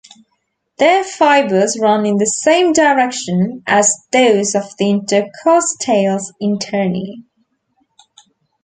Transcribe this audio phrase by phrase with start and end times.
[0.79, 7.23] Their fibers run in the same direction as those of the Intercostales interni.